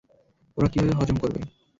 ওরা 0.57 0.67
কীভাবে 0.71 0.93
হজম 0.99 1.17
করবে? 1.21 1.39